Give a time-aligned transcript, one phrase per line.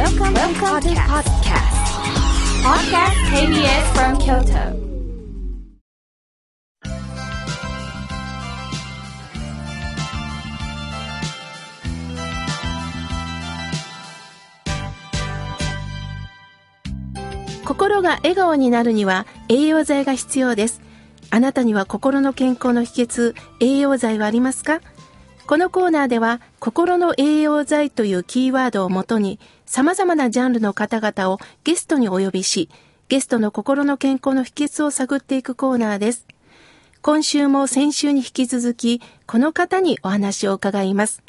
[0.00, 1.76] Welcome to the podcast.
[2.64, 3.12] Podcast
[17.66, 20.80] 心が笑顔になるには栄養剤が必要です。
[21.28, 24.80] あなたには心の健康の秘訣、栄養剤はありますか？
[25.50, 32.68] このコーナーでは、心の栄養剤というキーワードをもとに、様々なジャンルの方々をゲストにお呼びし、
[33.08, 36.24] ゲストの心の健康の秘訣を探っていくコーナーです。
[37.02, 41.20] 今週も先週に引き続き、この方にお話を伺います。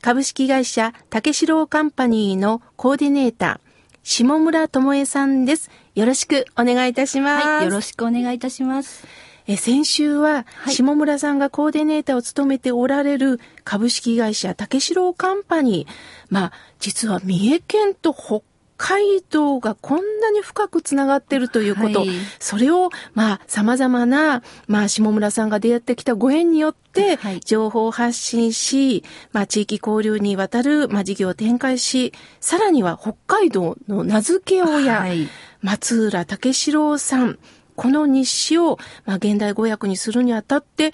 [0.00, 3.68] 株式会社竹城カンパニーのコーディネーター、
[4.04, 5.72] 下村智恵さんです。
[5.96, 7.44] よろしくお願いいたします。
[7.44, 9.08] はい、よろしくお願いいたします。
[9.48, 15.92] え先週は、下村さんがコーディネーターを務めておられる株式会社竹城カンパニー。
[16.30, 18.42] まあ、実は三重県と北
[18.76, 35.28] 海道がこんなに深くつながってるということ、はい、それを、まあ、様々な、まあ、下村さんが出会ってきたご縁によって、情報発信し、まあ、地域交流にわたる、まあ、事業を展開し、さらには北海道の名付け親、はい、
[35.62, 37.38] 松浦武四郎さん、
[37.76, 40.92] この日誌を、まあ、現代語訳にするにあたって、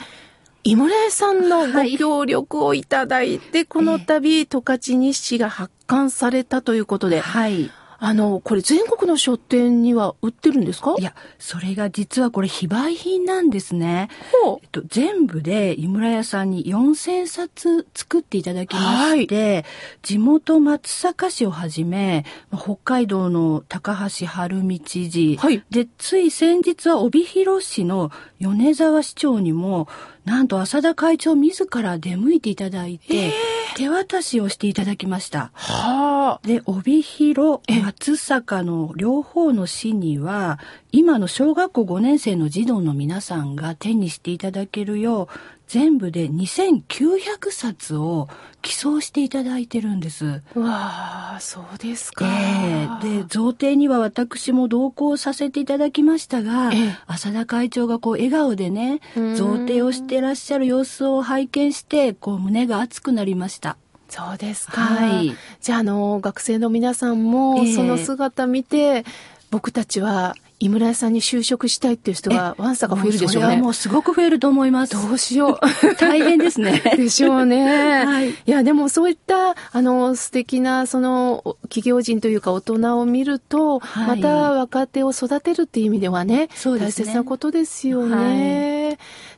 [0.65, 7.71] 井村屋さんのご協力をいただいて、はい、この度、十勝日誌が発刊されたということで、はい。
[8.05, 10.97] あの、これ全国の書店には売ってるんですか？
[10.98, 14.08] いや、それが実はこれ非売品なんですね。
[14.42, 14.58] ほう。
[14.61, 18.80] えっと、全部で井村屋さんに4000冊作っていただきま
[19.14, 19.64] して、はい、
[20.03, 29.86] 地元松阪市をはじめ、北海道の高橋晴美知事、はい、で、つい先日は帯広市の米沢市長にも、
[30.25, 33.33] なんと浅田会長自ら出向いていただいて、
[33.77, 35.51] 手渡しをしていただきました。
[35.55, 36.47] はあ。
[36.47, 40.59] で、帯広、松坂の両方の市には、
[40.92, 45.29] 今の小学校5年生の児童の皆さんが手にしていただけるよう、
[45.73, 48.29] 全部で2900冊を
[48.61, 50.43] 寄贈していただいてるんです。
[50.55, 52.27] わあ、そうですか。
[52.27, 56.73] えー、で、贈呈には私も同行させていただきましたが、
[57.07, 63.79] 浅田会長がこう笑顔でね、贈呈をしてらっしゃる様子を拝見して、こう胸が熱くなりました。
[64.11, 64.79] そうですか。
[64.83, 65.35] はい。
[65.63, 69.05] じゃあ、あの、学生の皆さんも、その姿見て、えー、
[69.51, 73.56] 僕たちは井村屋さんに就職したいっていう人がわんさか増えるでしょうね。
[73.56, 74.92] もうすごく増えると思います。
[74.92, 75.61] どうしよう。
[75.98, 76.80] 大変ですね。
[76.96, 78.05] でしょうね。
[78.05, 78.30] はい。
[78.30, 88.77] いや、でもそういった、あの、素敵な、その、企業人というか大人を見ると、はい、また若手を育てるっていう意味ではね、そうですね大切なことですよね。
[88.77, 88.82] はい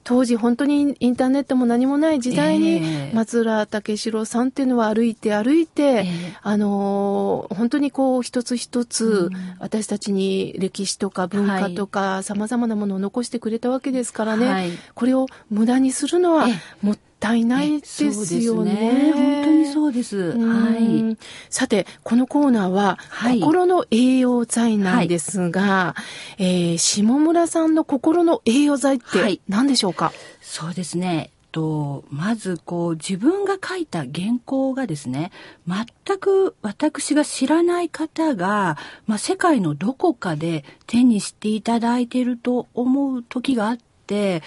[0.04, 2.82] 当時本当にインターネットも何もない時代に、
[3.14, 16.46] 松浦武四郎さんっていうのは歩いて歩いて、えー、あの本当にこう一つ一つ、私たちに歴史とか文化とか、さまざまなものを残してくれたわけですからね、はい、これを無駄にするのは
[16.82, 17.13] もったいない
[17.78, 18.74] ですよね。
[18.74, 20.32] ね本当にそうです。
[20.38, 21.16] はい。
[21.50, 22.98] さて、このコーナーは、
[23.40, 25.96] 心の栄養剤なんですが、は
[26.38, 31.30] い、えー、下村さんの心の栄養剤って何でしょうか、はい、そうですね。
[31.54, 35.30] と、まずこう自分が書いた原稿がですね、
[35.68, 44.42] 全く私が知らない方が、まあ、世界のどこかで手にしていただいていると思う時があって、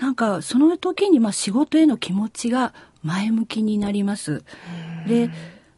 [0.00, 2.72] なんかその時にまあ仕事への気持ちが
[3.02, 4.42] 前向きになります。
[5.06, 5.30] で、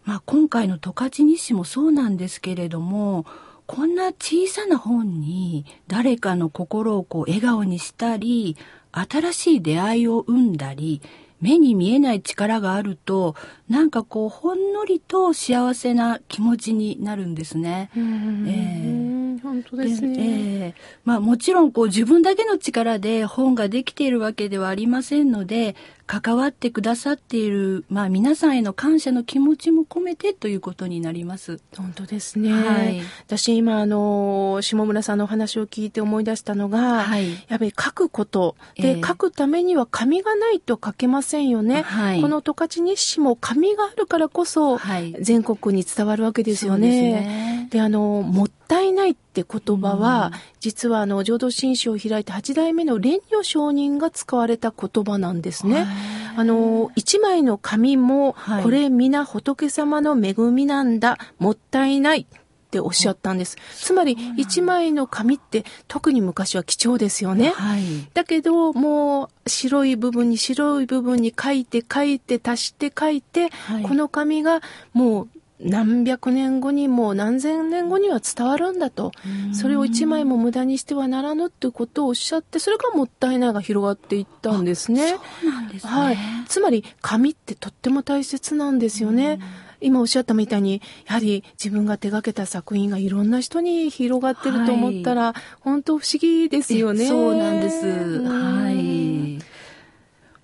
[0.05, 3.27] まあ今回の十勝日誌もそうなんですけれども、
[3.67, 8.57] こんな小さな本に誰かの心をこう笑顔にしたり、
[8.93, 11.03] 新しい出会いを生んだり、
[11.41, 13.35] 目に見えない力があると、
[13.69, 17.91] なんかこう、ほんのりと幸せな気持ちになるんですね。
[17.97, 20.17] えー、本当ですね。
[20.19, 25.77] えー、まあもちろんこう自分だけの力で本ができているわけではありませんので、
[26.07, 31.61] 関わってくださっている、まあ、皆さんへの感謝の気持ちも込めてということになります。
[31.77, 32.53] 本当ですね。
[32.53, 41.83] はい、私今あの下村さんのお話を聞いて思い出したのが、はい、やっぱり書くことで、えー、書くためには紙がないと書けませんよね。
[41.83, 44.79] はい、この十勝日誌も紙があるからこそ、
[45.21, 47.69] 全国に伝わるわけですよね。
[47.71, 55.87] で、ね、あのもったいないって言葉は、うん、実はあの浄土真宗を開いた八代目の蓮如上人が使われた言葉なんですね。
[56.35, 62.27] あの、一枚の紙も、これ皆仏様の恵みなんだ、もったいない。
[62.31, 63.59] っておっしゃったんです。
[63.77, 67.51] つまり、一枚の紙って特に昔は貴重ですよね。
[67.51, 67.83] はい、
[68.15, 74.63] だけど、もう白い部分に白い部分に書いて書いて足して書いて、はい、この紙が
[74.95, 75.29] もう
[75.65, 79.13] 何百年後にも何千年後には伝わるんだと。
[79.53, 85.17] それを一枚も無駄にしてはならぬっていうことをおっしゃって、それがもったいないが広がっていったんですね。
[85.43, 85.93] そうなんですね。
[85.93, 86.19] はい。
[86.49, 89.39] つまり、紙ってとっても大切なんですよね。
[89.81, 97.07] 今おっしゃったみたいに、やはり自分が手掛けた作品がいろんな人に広がってると思ったら、はい、本当不思議ですよね。
[97.07, 98.23] そうなんです。
[98.23, 99.39] はい。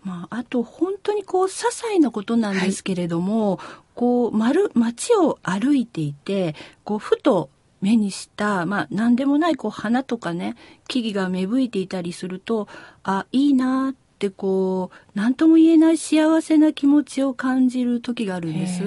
[0.03, 3.67] まあ、あと本当にこう些細なことなんですけれども、はい、
[3.99, 6.55] こう丸街を歩いていて
[6.85, 7.51] こうふと
[7.81, 10.55] 目にした、まあ、何でもないこう花とかね
[10.87, 12.69] 木々が芽吹いていたりすると
[13.03, 18.83] あいいなってこう何とも言えない幸せな気持ちを感じる時があるんです。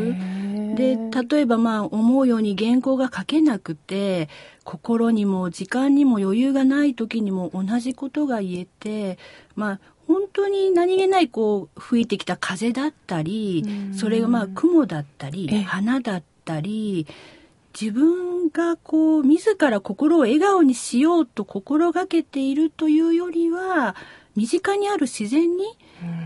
[0.75, 0.97] で
[1.29, 4.29] 例えばまあ思うように原稿が書けなくて
[4.63, 9.17] 心にも時間にも余裕がない時にも同じことが言えて
[9.55, 13.63] まあ本当に何気ないこう吹いてきた風だったり、
[13.93, 17.07] それがまあ雲だったり、花だったり、
[17.79, 23.95] 自分がこう自ら心を笑顔にしようと心がけているというよりは、
[24.35, 25.65] 身近にある自然に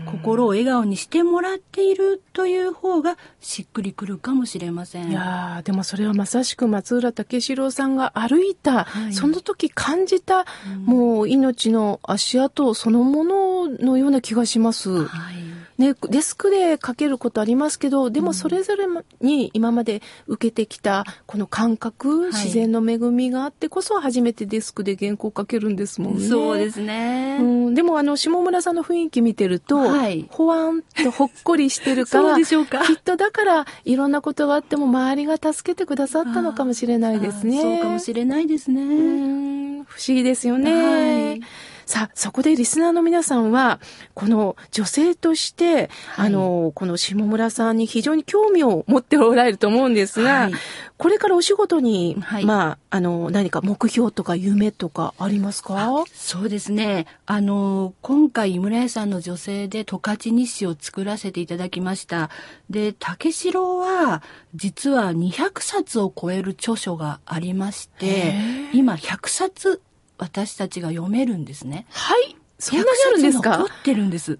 [0.06, 5.10] 心を笑顔にしてもらっているという方がしっくりくるかもしれません。
[5.10, 15.04] いやでもそれはまさしく松浦武四郎さんが歩いた、はい、その時感じた、うん、もう命の足跡そのもののような気がします。
[15.04, 15.45] はい
[15.78, 18.86] ね、デスクで書けることありますけど、でもそれぞれ
[19.20, 26.28] に今まで受けてきたこの感覚、はい、自然の恵みがあってこそ初めてデスクで原稿書けるんですもんね。
[26.28, 27.38] そうですね。
[27.40, 32.80] うん、でもあの、下村さんの雰囲気見てると、はい、ほわんとほっこりしてるから、そうでしょうか。
[32.86, 37.60] きっとだからいろんなことがあっても周りが助けてくださったのかもしれないですね。
[37.60, 39.84] そうかもしれないですね。
[39.86, 40.72] 不思議ですよね。
[40.72, 41.40] はい
[41.86, 43.78] さあ、そこでリスナーの皆さんは、
[44.14, 50.52] この女性として、はい、あの、この下村さんに非常に興味を持っておられると思うんですが、はい、
[50.98, 56.04] これからお仕事に、はい、まあ、あの、何か目標とか夢とかありますか？
[56.12, 57.06] そうですね。
[57.24, 62.30] あの、今回、井村屋さんの女性で十勝日誌を作らせていただきました。
[62.68, 64.24] で、竹城は、
[64.56, 68.34] 実は200冊を超える著書がありまして、
[68.72, 69.80] 今100冊
[70.18, 71.86] 私たちが読めるんですね。
[71.90, 72.36] はい。
[72.58, 73.58] そんなにあるんですか？
[73.58, 74.36] 残ってるんです。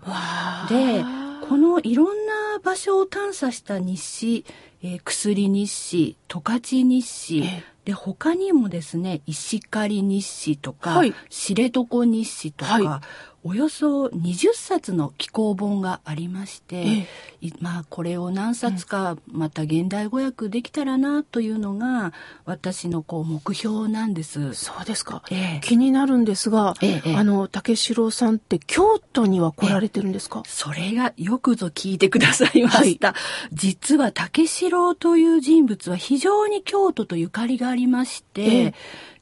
[0.69, 1.05] で、
[1.49, 4.45] このいろんな場所を探査した日誌、
[4.83, 7.45] えー、薬日誌、十勝日誌、
[7.85, 13.01] で、他にもですね、石狩日誌とか、はい、知床日誌とか、はい。
[13.49, 17.07] およそ20冊の紀行本がありまして、
[17.61, 22.13] まあこれを何冊かまた現代語訳できたらなというのが
[22.45, 24.53] 私のこう目標なんです。
[24.55, 25.23] そうですか。
[25.31, 30.43] ええ、気になるんですが、ええ、あの竹城さんって京都には来られてるんですか？
[30.45, 33.13] それがよくぞ聞いてくださいました。
[33.13, 38.75] はい、実は竹城という人物は非常に京都とゆかりがありまして。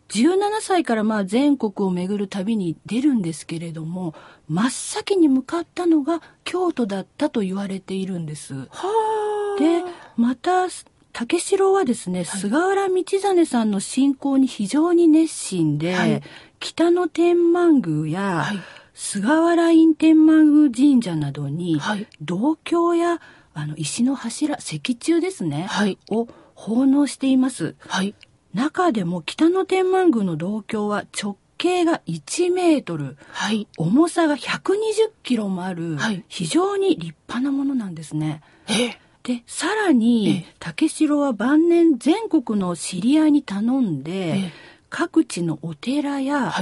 [0.08, 4.14] 17歳からまあ全国を巡る旅に出るんですけれども
[4.48, 8.54] 真っ先に向かったのが京都だったと言われているんです。
[9.58, 9.82] で
[10.16, 10.68] また
[11.12, 16.22] 竹城はですね、はい、菅原道真さんの信仰に非常に熱心で、はい、
[16.58, 18.58] 北の天満宮や、はい、
[18.94, 21.80] 菅原院天満宮神社などに、
[22.20, 23.20] 銅鏡や
[23.54, 25.68] あの石の柱石柱ですね、
[26.10, 27.74] を奉納しています。
[28.54, 38.42] 中でも北野天満宮の銅鏡は直径が1メートル、はい、重さが120キロもある、はい、非常に立派なものなんですね。
[39.24, 44.52] で、さらに、竹城は晩年全国の知り合いに頼んで、
[44.90, 46.52] 各地のお寺や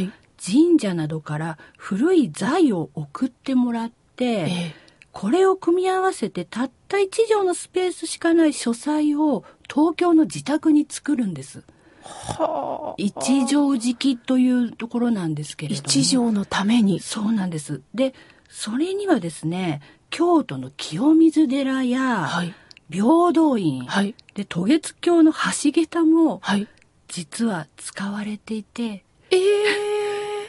[0.43, 4.75] 神社などから古い財を送ってもらって、
[5.11, 11.63] これを組み合わせてたった1畳のスペースしかない書斎を東京の自宅に作るんです。
[12.03, 15.87] はあ、一条敷というところなんですけれども。
[15.87, 17.01] 一条のために。
[17.01, 17.81] そうなんです。
[17.95, 18.15] で、
[18.51, 22.55] それにはですね、京都の清水寺や、はい、
[22.91, 26.69] 平等院、はい、で、渡月橋の橋桁も、はい、
[27.09, 29.39] 実は使われていて、えー、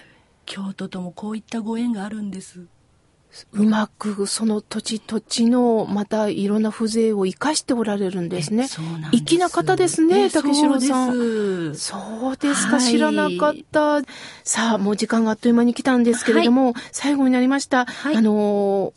[0.45, 2.65] 京都ともこういったご縁があるんです。
[3.51, 8.67] うまくその土地土地のまたいろんな風情を生かしておられるんですね。
[9.11, 11.75] 粋な方ですね、竹城さん。
[11.75, 14.01] そうですか、はい、知らなかった。
[14.43, 17.85] さあ、もう時間があっという間に来たんですけれども、はい、最後になりました。
[17.85, 18.93] はい、あの、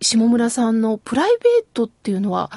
[0.00, 2.52] 下村さんのプライベートっていうのは、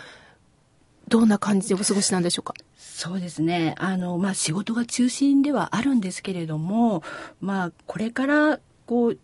[1.07, 2.53] どんな感じでお過ごしなんでしょうか？
[2.77, 3.75] そうですね。
[3.77, 7.01] あの、まあ、仕事が中心ではあるんですけれども、
[7.41, 9.17] まあ、これから、こう、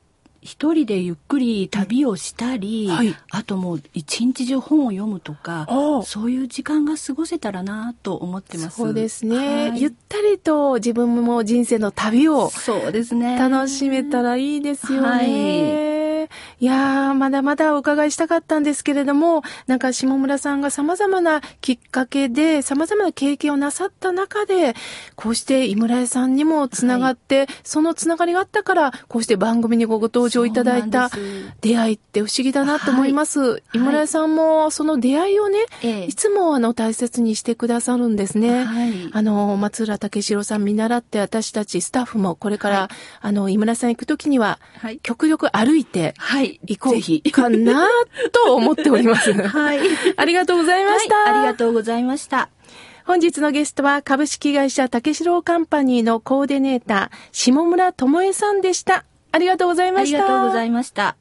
[0.43, 2.95] 一人でゆっくり旅をしたり、うん。
[2.95, 5.67] はい、あともう一日中本を読むとか、
[6.05, 8.77] そういう時間が過ごせたらなと思ってます。
[8.77, 13.37] そうですね、はい、ゆったりと自分も人生の旅をそうですね。
[13.37, 15.07] 楽しめたらいいですよね。
[15.07, 15.92] はい
[16.63, 24.73] いやー、まだまだお伺いしたかったんですけれども、なんか下村さんが様々なきっかけで、様々な経験をなさった中で、
[25.17, 31.09] こうして井村屋さんにもつながって、はい、そのつながりがあったから、こうして番組にご登場いただいた
[31.59, 33.41] 出会いって不思議だなと思います。
[33.41, 38.63] はい、井村屋さんもその出会いをね、はい、いつもあの大切にしてくださるんですね。
[38.63, 42.89] はい、あの、松浦武四郎さん見習って私たちスタッフもこれから、
[43.19, 44.59] あの、井村さん行くときには、
[45.01, 46.52] 極力歩いて、はい。
[46.65, 47.87] 行こうかな
[48.31, 49.33] と思っております。
[49.33, 49.79] はい。
[50.15, 52.49] ありがとうございました、はい、ありがとうございました。
[53.05, 59.05] 本日のゲストは株式会社竹城カンパニーのコーディネーター、下村智恵さんでした。
[59.31, 60.19] ありがとうございました。
[60.19, 61.17] ありがとうございました。